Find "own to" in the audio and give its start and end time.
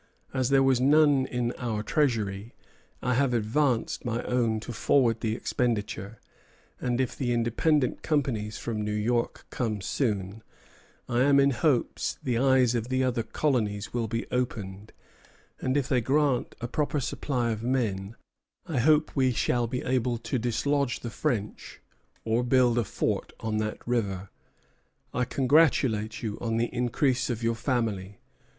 4.23-4.73